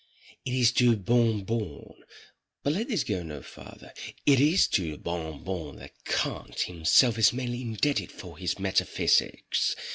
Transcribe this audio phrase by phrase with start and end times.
[0.45, 6.05] It is to Bon Bon—but let this go no farther—it is to Bon Bon that
[6.05, 9.75] Kant himself is mainly indebted for his metaphysics.